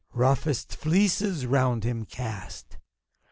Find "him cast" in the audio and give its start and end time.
1.83-2.79